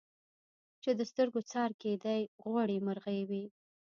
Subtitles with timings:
[0.81, 3.43] چي د سترګو څار کېدی غوړي مرغې وې